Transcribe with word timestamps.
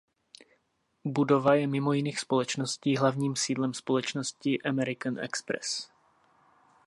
Budova 1.05 1.55
je 1.55 1.67
mimo 1.67 1.93
jiných 1.93 2.19
společností 2.19 2.97
hlavním 2.97 3.35
sídlem 3.35 3.73
společnosti 3.73 4.61
American 4.61 5.19
Express. 5.19 5.89